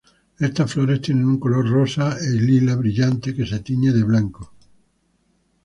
Estas 0.39 0.73
flores 0.73 0.99
tienen 0.99 1.25
un 1.25 1.39
color 1.39 1.69
rosa 1.69 2.13
a 2.13 2.19
lila 2.21 2.75
brillante 2.75 3.35
que 3.35 3.45
se 3.45 3.59
tiñe 3.59 3.91
de 3.91 4.01
blanco. 4.03 4.51